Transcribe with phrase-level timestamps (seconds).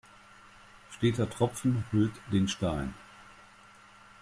[0.89, 2.95] Steter Tropfen höhlt den Stein.